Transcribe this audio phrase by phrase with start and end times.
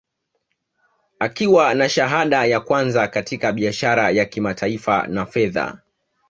[1.19, 5.77] Akiwa na shahada ya kwanza katika biashara ya kimataifa na fedha